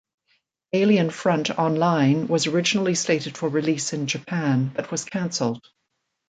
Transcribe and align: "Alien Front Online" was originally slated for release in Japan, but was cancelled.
"Alien 0.73 1.11
Front 1.11 1.51
Online" 1.59 2.25
was 2.27 2.47
originally 2.47 2.95
slated 2.95 3.37
for 3.37 3.49
release 3.49 3.93
in 3.93 4.07
Japan, 4.07 4.71
but 4.73 4.89
was 4.89 5.05
cancelled. 5.05 5.63